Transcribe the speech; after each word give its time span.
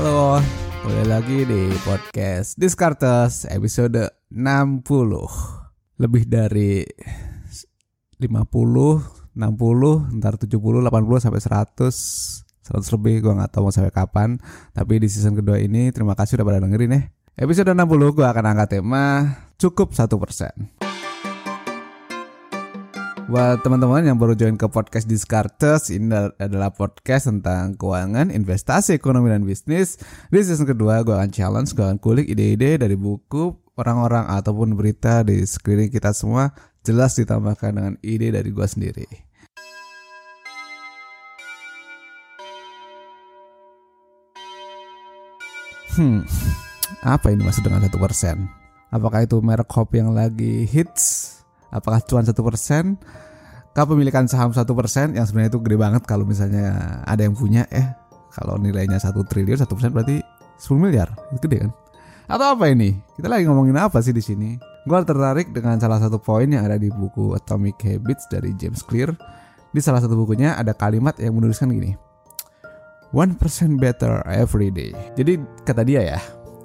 Halo, 0.00 0.40
kembali 0.80 1.12
lagi 1.12 1.44
di 1.44 1.68
podcast 1.84 2.56
Discartes 2.56 3.44
episode 3.44 4.24
60 4.32 4.80
Lebih 6.00 6.24
dari 6.24 6.80
50, 8.16 8.24
60, 8.24 9.36
ntar 10.16 10.40
70, 10.40 10.56
80 10.88 11.20
sampai 11.20 11.40
100 11.44 11.92
100 12.80 12.94
lebih 12.96 13.28
gue 13.28 13.32
gak 13.44 13.52
tahu 13.52 13.68
mau 13.68 13.72
sampai 13.76 13.92
kapan. 13.92 14.40
Tapi 14.72 15.04
di 15.04 15.08
season 15.12 15.36
kedua 15.36 15.60
ini 15.60 15.92
terima 15.92 16.16
kasih 16.16 16.40
udah 16.40 16.46
pada 16.48 16.64
dengerin 16.64 16.96
ya. 16.96 17.00
Episode 17.36 17.76
60 17.76 18.16
gue 18.16 18.24
akan 18.24 18.44
angkat 18.56 18.80
tema 18.80 19.04
cukup 19.60 19.92
1% 19.92 20.79
Buat 23.30 23.62
teman-teman 23.62 24.02
yang 24.02 24.18
baru 24.18 24.34
join 24.34 24.58
ke 24.58 24.66
podcast 24.66 25.06
Discartes, 25.06 25.86
ini 25.94 26.10
adalah 26.34 26.74
podcast 26.74 27.30
tentang 27.30 27.78
keuangan, 27.78 28.26
investasi, 28.26 28.98
ekonomi, 28.98 29.30
dan 29.30 29.46
bisnis. 29.46 30.02
Di 30.34 30.42
season 30.42 30.66
kedua, 30.66 31.06
gue 31.06 31.14
akan 31.14 31.30
challenge, 31.30 31.70
gue 31.70 31.86
akan 31.86 32.02
kulik 32.02 32.26
ide-ide 32.26 32.82
dari 32.82 32.98
buku, 32.98 33.54
orang-orang, 33.78 34.26
ataupun 34.34 34.74
berita 34.74 35.22
di 35.22 35.46
sekeliling 35.46 35.94
kita 35.94 36.10
semua, 36.10 36.50
jelas 36.82 37.14
ditambahkan 37.22 37.70
dengan 37.70 37.94
ide 38.02 38.34
dari 38.34 38.50
gue 38.50 38.66
sendiri. 38.66 39.06
Hmm, 45.94 46.26
apa 47.06 47.30
ini 47.30 47.46
maksud 47.46 47.62
dengan 47.62 47.86
satu 47.86 47.94
persen? 48.02 48.50
Apakah 48.90 49.22
itu 49.22 49.38
merek 49.38 49.70
kopi 49.70 50.02
yang 50.02 50.18
lagi 50.18 50.66
hits? 50.66 51.38
Apakah 51.70 52.02
cuan 52.02 52.26
satu 52.26 52.42
persen? 52.42 52.98
Kepemilikan 53.70 54.26
saham 54.26 54.50
satu 54.50 54.74
persen 54.74 55.14
yang 55.14 55.22
sebenarnya 55.30 55.54
itu 55.54 55.62
gede 55.62 55.78
banget 55.78 56.02
kalau 56.02 56.26
misalnya 56.26 56.74
ada 57.06 57.22
yang 57.22 57.38
punya 57.38 57.70
ya. 57.70 57.94
Kalau 58.34 58.58
nilainya 58.58 58.98
satu 58.98 59.22
triliun 59.22 59.58
satu 59.58 59.78
persen 59.78 59.94
berarti 59.94 60.18
10 60.58 60.74
miliar 60.78 61.14
itu 61.30 61.46
gede 61.46 61.66
kan? 61.66 61.72
Atau 62.30 62.46
apa 62.58 62.70
ini? 62.70 62.98
Kita 63.14 63.30
lagi 63.30 63.46
ngomongin 63.46 63.78
apa 63.78 64.02
sih 64.02 64.10
di 64.10 64.22
sini? 64.22 64.58
Gue 64.86 64.98
tertarik 65.06 65.54
dengan 65.54 65.78
salah 65.78 66.02
satu 66.02 66.18
poin 66.18 66.46
yang 66.50 66.66
ada 66.66 66.78
di 66.78 66.90
buku 66.90 67.34
Atomic 67.34 67.78
Habits 67.82 68.26
dari 68.26 68.54
James 68.58 68.82
Clear. 68.82 69.14
Di 69.70 69.78
salah 69.78 70.02
satu 70.02 70.18
bukunya 70.18 70.58
ada 70.58 70.74
kalimat 70.74 71.14
yang 71.22 71.38
menuliskan 71.38 71.70
gini. 71.70 71.94
One 73.14 73.34
percent 73.38 73.78
better 73.78 74.22
every 74.26 74.70
day. 74.70 74.94
Jadi 75.18 75.38
kata 75.66 75.82
dia 75.82 76.14
ya, 76.14 76.20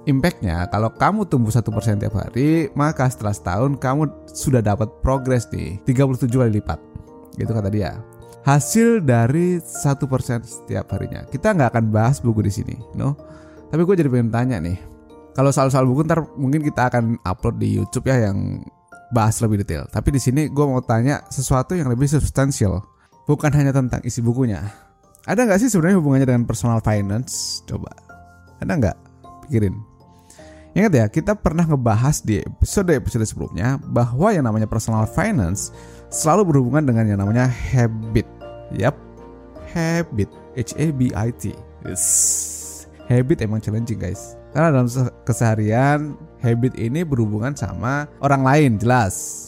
Impactnya 0.05 0.69
kalau 0.69 0.93
kamu 0.93 1.25
tumbuh 1.25 1.49
satu 1.49 1.73
persen 1.73 1.97
tiap 1.97 2.13
hari, 2.13 2.69
maka 2.77 3.09
setelah 3.09 3.33
setahun 3.33 3.73
kamu 3.81 4.05
sudah 4.29 4.61
dapat 4.61 4.85
progres 5.01 5.49
nih 5.49 5.81
37 5.81 6.29
kali 6.29 6.61
lipat. 6.61 6.94
Gitu 7.35 7.51
kata 7.51 7.69
dia. 7.69 7.99
Hasil 8.45 9.01
dari 9.01 9.57
satu 9.59 10.05
persen 10.05 10.41
setiap 10.45 10.89
harinya. 10.93 11.25
Kita 11.25 11.51
nggak 11.51 11.69
akan 11.75 11.85
bahas 11.89 12.21
buku 12.21 12.45
di 12.45 12.53
sini, 12.53 12.75
no. 12.93 13.17
Tapi 13.73 13.81
gue 13.81 13.95
jadi 14.05 14.09
pengen 14.09 14.29
tanya 14.29 14.57
nih. 14.61 14.77
Kalau 15.35 15.51
soal-soal 15.51 15.83
buku 15.83 16.05
ntar 16.05 16.23
mungkin 16.39 16.63
kita 16.63 16.87
akan 16.93 17.19
upload 17.25 17.59
di 17.59 17.75
YouTube 17.75 18.07
ya 18.07 18.29
yang 18.29 18.63
bahas 19.11 19.41
lebih 19.41 19.65
detail. 19.65 19.89
Tapi 19.89 20.13
di 20.15 20.21
sini 20.21 20.47
gue 20.47 20.65
mau 20.65 20.79
tanya 20.79 21.25
sesuatu 21.27 21.73
yang 21.73 21.89
lebih 21.89 22.05
substansial, 22.07 22.85
bukan 23.25 23.49
hanya 23.51 23.73
tentang 23.73 23.99
isi 24.05 24.21
bukunya. 24.21 24.61
Ada 25.25 25.49
nggak 25.49 25.59
sih 25.65 25.69
sebenarnya 25.73 25.97
hubungannya 25.97 26.27
dengan 26.29 26.45
personal 26.45 26.79
finance? 26.85 27.65
Coba, 27.65 27.89
ada 28.61 28.71
nggak? 28.77 28.97
Pikirin. 29.49 29.73
Ingat 30.75 30.91
ya, 30.91 31.05
kita 31.07 31.33
pernah 31.39 31.63
ngebahas 31.63 32.19
di 32.19 32.43
episode-episode 32.43 33.23
sebelumnya 33.23 33.79
bahwa 33.79 34.35
yang 34.35 34.43
namanya 34.43 34.67
personal 34.67 35.07
finance 35.07 35.71
selalu 36.15 36.55
berhubungan 36.55 36.87
dengan 36.87 37.03
yang 37.11 37.19
namanya 37.19 37.51
habit. 37.51 38.23
Yap, 38.71 38.95
habit. 39.75 40.31
H-A-B-I-T. 40.55 41.51
Yes. 41.83 42.05
Habit 43.11 43.43
emang 43.43 43.59
challenging 43.59 43.99
guys. 43.99 44.39
Karena 44.55 44.71
dalam 44.71 44.87
keseharian, 45.27 46.15
habit 46.39 46.79
ini 46.79 47.03
berhubungan 47.03 47.51
sama 47.51 48.07
orang 48.23 48.47
lain 48.47 48.71
jelas 48.79 49.45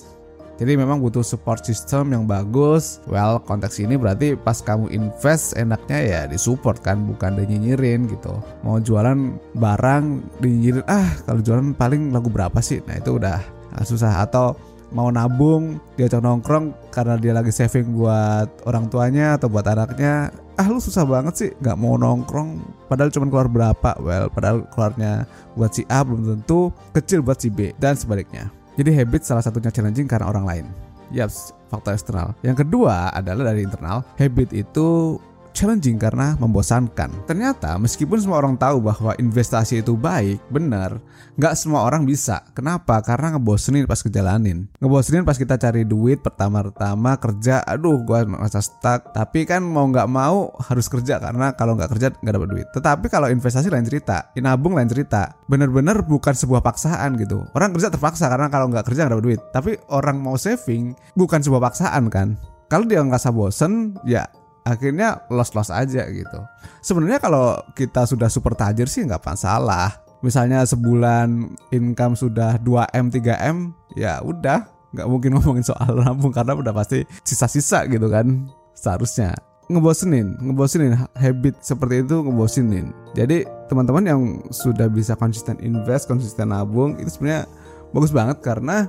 jadi 0.57 0.73
memang 0.73 0.97
butuh 0.97 1.22
support 1.22 1.61
system 1.61 2.17
yang 2.17 2.25
bagus. 2.25 2.97
Well, 3.06 3.38
konteks 3.45 3.77
ini 3.77 3.94
berarti 3.94 4.33
pas 4.33 4.57
kamu 4.57 4.89
invest 4.89 5.53
enaknya 5.53 6.00
ya 6.01 6.22
disupport 6.25 6.81
kan, 6.81 7.06
bukan 7.06 7.38
dinyinyirin 7.38 8.09
gitu. 8.09 8.33
Mau 8.66 8.81
jualan 8.81 9.38
barang 9.53 10.03
dinyinyirin, 10.41 10.81
ah 10.89 11.13
kalau 11.29 11.45
jualan 11.45 11.77
paling 11.77 12.09
lagu 12.09 12.33
berapa 12.33 12.57
sih? 12.57 12.81
Nah 12.89 12.97
itu 12.97 13.22
udah 13.22 13.38
susah. 13.85 14.25
Atau 14.25 14.57
mau 14.94 15.12
nabung 15.12 15.80
diajak 16.00 16.24
nongkrong 16.24 16.72
karena 16.94 17.20
dia 17.20 17.34
lagi 17.36 17.52
saving 17.52 17.92
buat 17.96 18.48
orang 18.64 18.88
tuanya 18.88 19.36
atau 19.36 19.52
buat 19.52 19.68
anaknya 19.68 20.31
ah 20.58 20.68
lu 20.68 20.80
susah 20.80 21.03
banget 21.03 21.34
sih 21.36 21.52
nggak 21.59 21.78
mau 21.78 22.00
nongkrong 22.00 22.64
padahal 22.88 23.12
cuma 23.12 23.28
keluar 23.28 23.52
berapa 23.52 23.92
well 24.00 24.31
padahal 24.31 24.64
keluarnya 24.72 25.28
buat 25.59 25.75
si 25.75 25.84
A 25.92 26.02
belum 26.08 26.40
tentu 26.40 26.72
kecil 26.96 27.20
buat 27.20 27.38
si 27.38 27.52
B 27.52 27.75
dan 27.78 28.00
sebaliknya 28.00 28.48
jadi 28.78 28.94
habit 28.94 29.25
salah 29.25 29.42
satunya 29.42 29.74
challenging 29.74 30.06
karena 30.06 30.30
orang 30.30 30.46
lain. 30.46 30.66
Yaps, 31.09 31.58
faktor 31.74 31.98
eksternal. 31.98 32.38
Yang 32.46 32.62
kedua 32.62 33.09
adalah 33.09 33.50
dari 33.50 33.66
internal. 33.66 34.06
Habit 34.22 34.54
itu 34.54 35.18
challenging 35.57 35.97
karena 35.97 36.38
membosankan. 36.38 37.09
Ternyata 37.25 37.81
meskipun 37.81 38.22
semua 38.22 38.38
orang 38.38 38.53
tahu 38.53 38.78
bahwa 38.78 39.18
investasi 39.18 39.81
itu 39.81 39.97
baik, 39.97 40.38
benar, 40.53 41.01
nggak 41.34 41.57
semua 41.57 41.90
orang 41.90 42.06
bisa. 42.06 42.45
Kenapa? 42.53 43.01
Karena 43.01 43.34
ngebosenin 43.34 43.90
pas 43.90 43.97
kejalanin. 44.06 44.69
Ngebosenin 44.78 45.25
pas 45.25 45.34
kita 45.34 45.57
cari 45.57 45.81
duit 45.81 46.22
pertama-tama 46.22 47.18
kerja, 47.18 47.66
aduh 47.66 47.97
gua 48.06 48.22
masa 48.29 48.62
stuck. 48.62 49.09
Tapi 49.18 49.50
kan 49.50 49.66
mau 49.66 49.90
nggak 49.90 50.06
mau 50.06 50.53
harus 50.62 50.85
kerja 50.85 51.18
karena 51.18 51.57
kalau 51.57 51.74
nggak 51.74 51.89
kerja 51.97 52.13
nggak 52.13 52.34
dapat 52.38 52.50
duit. 52.53 52.68
Tetapi 52.78 53.06
kalau 53.09 53.25
investasi 53.34 53.74
lain 53.74 53.89
cerita, 53.89 54.29
inabung 54.38 54.78
lain 54.78 54.85
cerita. 54.85 55.34
Bener-bener 55.50 56.06
bukan 56.06 56.38
sebuah 56.38 56.62
paksaan 56.62 57.18
gitu. 57.18 57.41
Orang 57.57 57.74
kerja 57.74 57.89
terpaksa 57.89 58.29
karena 58.29 58.53
kalau 58.53 58.69
nggak 58.69 58.85
kerja 58.85 59.09
nggak 59.09 59.18
dapat 59.18 59.25
duit. 59.25 59.41
Tapi 59.50 59.72
orang 59.89 60.22
mau 60.22 60.38
saving 60.38 60.94
bukan 61.18 61.41
sebuah 61.41 61.74
paksaan 61.74 62.13
kan. 62.13 62.38
Kalau 62.68 62.84
dia 62.84 63.00
nggak 63.00 63.31
bosen, 63.31 63.95
ya 64.03 64.28
akhirnya 64.67 65.23
los-los 65.31 65.72
aja 65.72 66.03
gitu. 66.11 66.39
Sebenarnya 66.83 67.23
kalau 67.23 67.55
kita 67.72 68.03
sudah 68.03 68.28
super 68.28 68.53
tajir 68.53 68.91
sih 68.91 69.07
nggak 69.07 69.23
masalah. 69.23 70.03
Misalnya 70.19 70.66
sebulan 70.66 71.55
income 71.72 72.17
sudah 72.17 72.57
2M 72.59 73.13
3M 73.13 73.72
ya 73.95 74.19
udah 74.19 74.66
nggak 74.91 75.07
mungkin 75.07 75.31
ngomongin 75.39 75.66
soal 75.66 75.94
nabung 76.03 76.33
karena 76.33 76.57
udah 76.57 76.73
pasti 76.73 77.06
sisa-sisa 77.22 77.85
gitu 77.88 78.09
kan 78.09 78.50
seharusnya 78.73 79.33
ngebosenin, 79.67 80.39
ngebosenin 80.39 80.95
habit 81.16 81.59
seperti 81.59 82.03
itu 82.07 82.23
ngebosenin. 82.23 82.95
Jadi 83.11 83.44
teman-teman 83.67 84.03
yang 84.07 84.22
sudah 84.47 84.88
bisa 84.88 85.13
konsisten 85.19 85.59
invest, 85.59 86.07
konsisten 86.07 86.56
nabung 86.56 86.95
itu 86.95 87.11
sebenarnya 87.11 87.44
bagus 87.91 88.16
banget 88.16 88.39
karena 88.39 88.88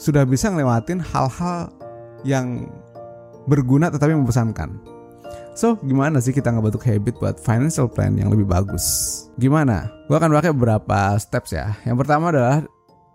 sudah 0.00 0.24
bisa 0.24 0.48
ngelewatin 0.48 1.04
hal-hal 1.04 1.68
yang 2.24 2.64
berguna 3.50 3.90
tetapi 3.90 4.14
membosankan. 4.14 4.78
So, 5.58 5.74
gimana 5.82 6.22
sih 6.22 6.30
kita 6.30 6.54
ngebentuk 6.54 6.86
habit 6.86 7.18
buat 7.18 7.36
financial 7.42 7.90
plan 7.90 8.14
yang 8.14 8.30
lebih 8.30 8.46
bagus? 8.46 9.26
Gimana? 9.36 9.90
Gue 10.06 10.14
akan 10.14 10.30
pakai 10.30 10.54
beberapa 10.54 11.18
steps 11.18 11.50
ya. 11.50 11.74
Yang 11.82 12.06
pertama 12.06 12.30
adalah 12.30 12.62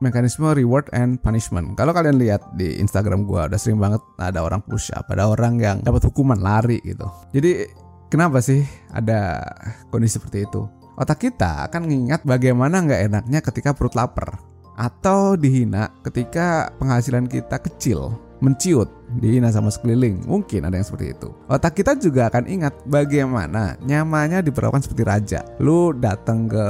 mekanisme 0.04 0.52
reward 0.52 0.92
and 0.92 1.18
punishment. 1.24 1.80
Kalau 1.80 1.96
kalian 1.96 2.20
lihat 2.20 2.44
di 2.60 2.76
Instagram 2.84 3.24
gue 3.24 3.40
udah 3.40 3.60
sering 3.60 3.80
banget 3.80 4.04
ada 4.20 4.44
orang 4.44 4.60
push 4.68 4.92
up, 4.92 5.08
ada 5.08 5.32
orang 5.32 5.58
yang 5.58 5.80
dapat 5.80 6.04
hukuman 6.12 6.38
lari 6.38 6.84
gitu. 6.84 7.08
Jadi 7.32 7.66
kenapa 8.12 8.44
sih 8.44 8.62
ada 8.92 9.40
kondisi 9.88 10.20
seperti 10.20 10.44
itu? 10.44 10.68
Otak 11.00 11.24
kita 11.24 11.68
akan 11.72 11.88
mengingat 11.88 12.24
bagaimana 12.28 12.84
nggak 12.84 13.02
enaknya 13.12 13.40
ketika 13.44 13.76
perut 13.76 13.96
lapar 13.96 14.40
atau 14.76 15.40
dihina 15.40 15.92
ketika 16.04 16.72
penghasilan 16.80 17.28
kita 17.32 17.60
kecil 17.64 18.16
menciut, 18.44 18.92
dihina 19.20 19.50
sama 19.52 19.72
sekeliling. 19.72 20.24
Mungkin 20.28 20.68
ada 20.68 20.76
yang 20.76 20.88
seperti 20.88 21.16
itu. 21.16 21.30
Otak 21.48 21.76
kita 21.78 21.96
juga 21.96 22.28
akan 22.28 22.46
ingat 22.48 22.74
bagaimana 22.88 23.80
nyamannya 23.84 24.44
diperlakukan 24.44 24.84
seperti 24.86 25.04
raja. 25.08 25.40
Lu 25.60 25.96
datang 25.96 26.52
ke 26.52 26.66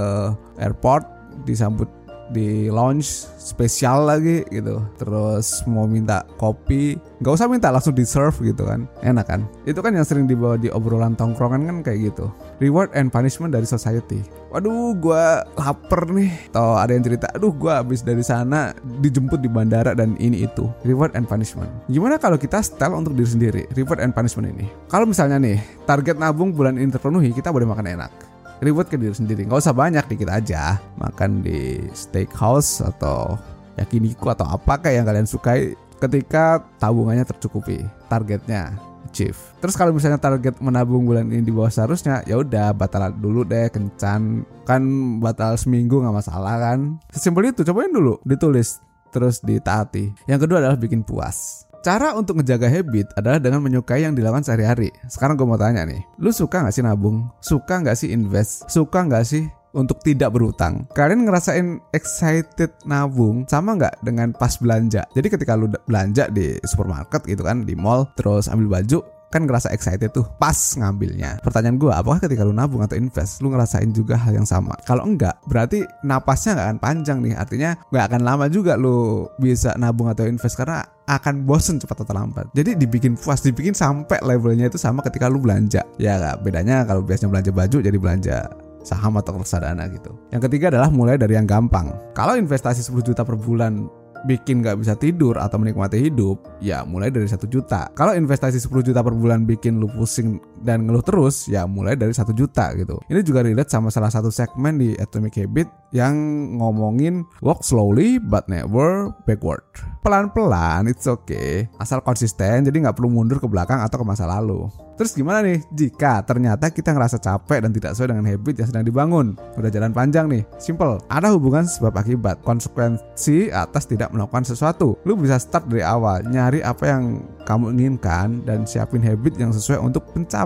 airport 0.62 1.04
disambut 1.44 1.90
di 2.32 2.72
lounge 2.72 3.28
spesial 3.38 4.10
lagi 4.10 4.42
gitu. 4.50 4.82
Terus 4.98 5.62
mau 5.70 5.86
minta 5.86 6.26
kopi 6.42 6.98
nggak 7.22 7.34
usah 7.36 7.48
minta 7.50 7.70
langsung 7.70 7.94
di 7.94 8.06
serve 8.08 8.38
gitu 8.42 8.66
kan. 8.66 8.90
Enak 9.06 9.26
kan? 9.30 9.42
Itu 9.70 9.82
kan 9.86 9.94
yang 9.94 10.08
sering 10.08 10.26
dibawa 10.26 10.58
di 10.58 10.72
obrolan 10.74 11.14
tongkrongan 11.14 11.68
kan 11.70 11.78
kayak 11.86 12.14
gitu. 12.14 12.32
Reward 12.58 12.94
and 12.98 13.14
punishment 13.14 13.54
dari 13.54 13.68
society. 13.68 14.24
Waduh 14.50 14.96
gue 14.98 15.26
lapar 15.60 16.10
nih. 16.10 16.32
Atau 16.54 16.80
ada 16.80 16.92
yang 16.96 17.04
cerita 17.06 17.30
aduh 17.36 17.54
gue 17.54 17.72
habis 17.72 18.02
dari 18.02 18.24
sana 18.26 18.74
dijemput 19.04 19.44
di 19.44 19.50
bandara 19.52 19.94
dan 19.94 20.18
ini 20.18 20.48
itu. 20.48 20.66
Reward 20.88 21.14
and 21.14 21.30
punishment. 21.30 21.70
Gimana 21.92 22.18
kalau 22.18 22.40
kita 22.40 22.64
style 22.64 22.96
untuk 22.98 23.14
diri 23.14 23.30
sendiri? 23.30 23.62
Reward 23.76 24.02
and 24.02 24.16
punishment 24.16 24.50
ini. 24.56 24.66
Kalau 24.90 25.06
misalnya 25.06 25.38
nih 25.38 25.60
target 25.86 26.18
nabung 26.18 26.56
bulan 26.56 26.80
ini 26.80 26.90
terpenuhi 26.90 27.30
kita 27.36 27.54
boleh 27.54 27.68
makan 27.68 27.88
enak 28.00 28.35
reward 28.64 28.88
ke 28.88 28.96
diri 29.00 29.16
sendiri 29.16 29.48
nggak 29.48 29.64
usah 29.64 29.76
banyak 29.76 30.06
dikit 30.08 30.30
aja 30.32 30.80
makan 31.00 31.44
di 31.44 31.84
steakhouse 31.92 32.84
atau 32.84 33.36
yakiniku 33.76 34.32
atau 34.32 34.48
apakah 34.48 34.92
yang 34.92 35.04
kalian 35.04 35.28
sukai 35.28 35.76
ketika 36.00 36.64
tabungannya 36.80 37.24
tercukupi 37.24 37.84
targetnya 38.12 38.76
achieve. 39.16 39.40
Terus 39.64 39.80
kalau 39.80 39.96
misalnya 39.96 40.20
target 40.20 40.60
menabung 40.60 41.08
bulan 41.08 41.32
ini 41.32 41.40
di 41.40 41.54
bawah 41.56 41.72
seharusnya, 41.72 42.20
ya 42.28 42.36
udah 42.44 42.76
batal 42.76 43.16
dulu 43.16 43.48
deh 43.48 43.72
kencan. 43.72 44.44
Kan 44.68 44.84
batal 45.24 45.56
seminggu 45.56 46.04
nggak 46.04 46.20
masalah 46.20 46.60
kan. 46.60 47.00
Sesimpel 47.16 47.56
itu, 47.56 47.64
cobain 47.64 47.94
dulu 47.96 48.20
ditulis 48.28 48.84
terus 49.16 49.40
ditaati. 49.40 50.12
Yang 50.28 50.40
kedua 50.44 50.60
adalah 50.60 50.76
bikin 50.76 51.08
puas. 51.08 51.64
Cara 51.86 52.18
untuk 52.18 52.42
ngejaga 52.42 52.66
habit 52.66 53.14
adalah 53.14 53.38
dengan 53.38 53.62
menyukai 53.62 54.02
yang 54.02 54.18
dilakukan 54.18 54.42
sehari-hari. 54.42 54.90
Sekarang 55.06 55.38
gue 55.38 55.46
mau 55.46 55.54
tanya 55.54 55.86
nih, 55.86 56.02
lu 56.18 56.34
suka 56.34 56.66
nggak 56.66 56.74
sih 56.74 56.82
nabung? 56.82 57.30
Suka 57.46 57.78
nggak 57.78 57.94
sih 57.94 58.10
invest? 58.10 58.66
Suka 58.66 59.06
nggak 59.06 59.22
sih 59.22 59.46
untuk 59.70 60.02
tidak 60.02 60.34
berutang. 60.34 60.90
Kalian 60.98 61.30
ngerasain 61.30 61.78
excited 61.94 62.74
nabung 62.90 63.46
sama 63.46 63.78
nggak 63.78 64.02
dengan 64.02 64.34
pas 64.34 64.58
belanja? 64.58 65.06
Jadi 65.14 65.30
ketika 65.30 65.54
lu 65.54 65.70
belanja 65.86 66.26
di 66.34 66.58
supermarket 66.66 67.22
gitu 67.30 67.46
kan, 67.46 67.62
di 67.62 67.78
mall, 67.78 68.10
terus 68.18 68.50
ambil 68.50 68.82
baju, 68.82 69.06
kan 69.30 69.46
ngerasa 69.46 69.70
excited 69.70 70.10
tuh 70.10 70.26
pas 70.42 70.58
ngambilnya. 70.58 71.38
Pertanyaan 71.46 71.78
gue, 71.78 71.94
apakah 71.94 72.18
ketika 72.18 72.42
lu 72.42 72.56
nabung 72.58 72.82
atau 72.82 72.98
invest, 72.98 73.46
lu 73.46 73.54
ngerasain 73.54 73.94
juga 73.94 74.18
hal 74.18 74.34
yang 74.34 74.50
sama? 74.50 74.74
Kalau 74.90 75.06
enggak, 75.06 75.38
berarti 75.46 75.86
napasnya 76.02 76.58
nggak 76.58 76.66
akan 76.66 76.80
panjang 76.82 77.18
nih. 77.22 77.38
Artinya 77.38 77.78
nggak 77.94 78.06
akan 78.10 78.22
lama 78.26 78.50
juga 78.50 78.74
lu 78.74 79.30
bisa 79.38 79.78
nabung 79.78 80.10
atau 80.10 80.26
invest 80.26 80.58
karena 80.58 80.95
akan 81.06 81.46
bosen 81.46 81.78
cepat 81.78 82.02
atau 82.02 82.14
lambat. 82.18 82.50
Jadi 82.58 82.74
dibikin 82.74 83.14
puas, 83.14 83.42
dibikin 83.46 83.78
sampai 83.78 84.18
levelnya 84.26 84.70
itu 84.70 84.82
sama 84.82 85.06
ketika 85.06 85.30
lu 85.30 85.38
belanja. 85.38 85.86
Ya 86.02 86.18
gak? 86.18 86.42
bedanya 86.42 86.86
kalau 86.86 87.06
biasanya 87.06 87.30
belanja 87.30 87.52
baju 87.54 87.78
jadi 87.82 87.98
belanja 87.98 88.38
saham 88.86 89.18
atau 89.18 89.38
reksadana 89.38 89.90
gitu. 89.90 90.14
Yang 90.30 90.50
ketiga 90.50 90.70
adalah 90.74 90.94
mulai 90.94 91.18
dari 91.18 91.34
yang 91.34 91.50
gampang. 91.50 91.94
Kalau 92.14 92.38
investasi 92.38 92.86
10 92.86 93.02
juta 93.02 93.26
per 93.26 93.34
bulan 93.38 93.90
bikin 94.26 94.66
nggak 94.66 94.82
bisa 94.82 94.94
tidur 94.98 95.38
atau 95.38 95.62
menikmati 95.62 96.02
hidup, 96.02 96.42
ya 96.62 96.82
mulai 96.86 97.14
dari 97.14 97.30
satu 97.30 97.46
juta. 97.46 97.90
Kalau 97.94 98.14
investasi 98.14 98.58
10 98.58 98.86
juta 98.86 99.02
per 99.06 99.14
bulan 99.14 99.46
bikin 99.46 99.82
lu 99.82 99.90
pusing 99.90 100.42
dan 100.62 100.88
ngeluh 100.88 101.04
terus, 101.04 101.50
ya 101.50 101.68
mulai 101.68 102.00
dari 102.00 102.14
satu 102.14 102.32
juta 102.32 102.72
gitu. 102.78 103.00
Ini 103.10 103.22
juga 103.26 103.44
relate 103.44 103.72
sama 103.72 103.92
salah 103.92 104.12
satu 104.12 104.30
segmen 104.30 104.80
di 104.80 104.96
Atomic 104.96 105.36
Habit 105.42 105.68
yang 105.96 106.16
ngomongin 106.60 107.24
walk 107.40 107.64
slowly 107.64 108.20
but 108.20 108.48
never 108.52 109.16
backward. 109.24 109.64
Pelan-pelan, 110.04 110.86
it's 110.92 111.10
okay. 111.10 111.66
Asal 111.82 112.04
konsisten, 112.04 112.68
jadi 112.68 112.78
nggak 112.78 112.96
perlu 113.00 113.10
mundur 113.10 113.42
ke 113.42 113.48
belakang 113.50 113.82
atau 113.82 114.02
ke 114.02 114.06
masa 114.06 114.30
lalu. 114.30 114.70
Terus 114.96 115.12
gimana 115.12 115.44
nih 115.44 115.60
jika 115.76 116.24
ternyata 116.24 116.72
kita 116.72 116.96
ngerasa 116.96 117.20
capek 117.20 117.68
dan 117.68 117.76
tidak 117.76 117.92
sesuai 117.92 118.16
dengan 118.16 118.32
habit 118.32 118.54
yang 118.64 118.68
sedang 118.72 118.86
dibangun? 118.88 119.36
Udah 119.60 119.68
jalan 119.68 119.92
panjang 119.92 120.32
nih, 120.32 120.48
simple. 120.56 121.04
Ada 121.12 121.36
hubungan 121.36 121.68
sebab 121.68 122.00
akibat, 122.00 122.40
konsekuensi 122.48 123.52
atas 123.52 123.92
tidak 123.92 124.16
melakukan 124.16 124.48
sesuatu. 124.48 124.96
Lu 125.04 125.20
bisa 125.20 125.36
start 125.36 125.68
dari 125.68 125.84
awal, 125.84 126.24
nyari 126.24 126.64
apa 126.64 126.88
yang 126.88 127.20
kamu 127.44 127.76
inginkan 127.76 128.40
dan 128.48 128.64
siapin 128.64 129.04
habit 129.04 129.36
yang 129.36 129.52
sesuai 129.52 129.84
untuk 129.84 130.08
pencapaian 130.16 130.45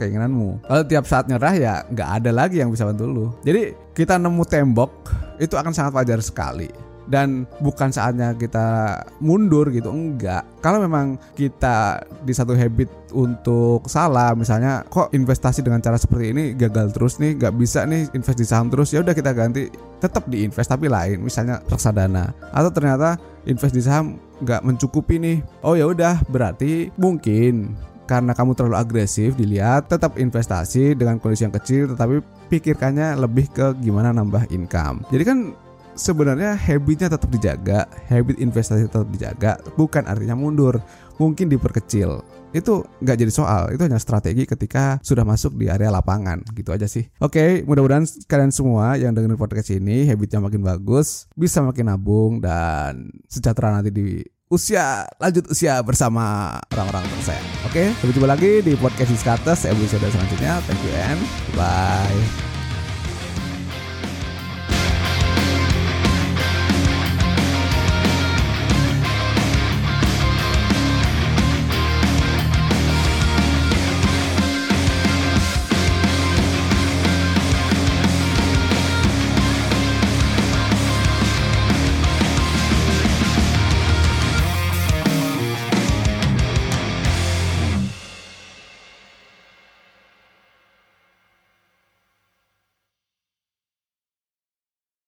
keinginanmu. 0.00 0.64
Kalau 0.64 0.82
tiap 0.88 1.04
saat 1.04 1.28
nyerah 1.28 1.54
ya 1.54 1.74
nggak 1.92 2.10
ada 2.22 2.30
lagi 2.32 2.64
yang 2.64 2.72
bisa 2.72 2.88
bantu 2.88 3.04
lu. 3.04 3.26
Jadi 3.44 3.76
kita 3.92 4.16
nemu 4.16 4.42
tembok 4.48 4.90
itu 5.36 5.54
akan 5.60 5.76
sangat 5.76 5.92
wajar 5.92 6.24
sekali 6.24 6.90
dan 7.10 7.42
bukan 7.58 7.90
saatnya 7.90 8.38
kita 8.38 9.02
mundur 9.18 9.66
gitu 9.74 9.90
enggak 9.90 10.46
kalau 10.62 10.78
memang 10.78 11.18
kita 11.34 12.06
di 12.22 12.30
satu 12.30 12.54
habit 12.54 12.86
untuk 13.10 13.82
salah 13.90 14.30
misalnya 14.38 14.86
kok 14.86 15.10
investasi 15.10 15.66
dengan 15.66 15.82
cara 15.82 15.98
seperti 15.98 16.30
ini 16.30 16.44
gagal 16.54 16.94
terus 16.94 17.18
nih 17.18 17.34
nggak 17.34 17.54
bisa 17.58 17.82
nih 17.82 18.06
invest 18.14 18.38
di 18.38 18.46
saham 18.46 18.70
terus 18.70 18.94
ya 18.94 19.02
udah 19.02 19.10
kita 19.10 19.34
ganti 19.34 19.66
tetap 19.98 20.30
di 20.30 20.46
invest 20.46 20.70
tapi 20.70 20.86
lain 20.86 21.18
misalnya 21.18 21.58
reksadana 21.66 22.30
atau 22.54 22.70
ternyata 22.70 23.18
invest 23.42 23.74
di 23.74 23.82
saham 23.82 24.14
nggak 24.46 24.62
mencukupi 24.62 25.18
nih 25.18 25.38
oh 25.66 25.74
ya 25.74 25.90
udah 25.90 26.22
berarti 26.30 26.94
mungkin 26.94 27.74
karena 28.10 28.34
kamu 28.34 28.58
terlalu 28.58 28.76
agresif 28.82 29.38
dilihat 29.38 29.86
tetap 29.86 30.18
investasi 30.18 30.98
dengan 30.98 31.22
kondisi 31.22 31.46
yang 31.46 31.54
kecil 31.54 31.94
tetapi 31.94 32.18
pikirkannya 32.50 33.14
lebih 33.14 33.46
ke 33.54 33.78
gimana 33.78 34.10
nambah 34.10 34.50
income 34.50 35.06
jadi 35.14 35.22
kan 35.22 35.38
sebenarnya 36.00 36.56
habitnya 36.56 37.12
tetap 37.12 37.28
dijaga, 37.28 37.84
habit 38.08 38.40
investasi 38.40 38.88
tetap 38.88 39.08
dijaga, 39.12 39.60
bukan 39.76 40.08
artinya 40.08 40.32
mundur, 40.32 40.80
mungkin 41.20 41.52
diperkecil. 41.52 42.24
Itu 42.56 42.88
nggak 43.04 43.16
jadi 43.20 43.32
soal, 43.32 43.62
itu 43.76 43.84
hanya 43.84 44.00
strategi 44.00 44.48
ketika 44.48 44.98
sudah 45.04 45.22
masuk 45.22 45.54
di 45.54 45.68
area 45.70 45.92
lapangan, 45.92 46.40
gitu 46.56 46.72
aja 46.72 46.88
sih. 46.88 47.06
Oke, 47.22 47.62
mudah-mudahan 47.62 48.08
kalian 48.26 48.50
semua 48.50 48.96
yang 48.96 49.12
dengerin 49.14 49.38
podcast 49.38 49.70
ini 49.76 50.08
habitnya 50.08 50.42
makin 50.42 50.64
bagus, 50.64 51.28
bisa 51.36 51.62
makin 51.62 51.92
nabung 51.92 52.40
dan 52.42 53.12
sejahtera 53.28 53.76
nanti 53.76 53.92
di 53.92 54.24
usia 54.50 55.06
lanjut 55.22 55.46
usia 55.46 55.78
bersama 55.86 56.58
orang-orang 56.74 57.06
tersayang. 57.16 57.48
Oke, 57.70 57.94
sampai 58.02 58.14
jumpa 58.18 58.28
lagi 58.28 58.52
di 58.66 58.74
podcast 58.74 59.10
Discutters 59.14 59.62
episode 59.64 60.10
selanjutnya. 60.10 60.58
Thank 60.66 60.82
you 60.82 60.92
and 60.98 61.22
bye. 61.54 62.59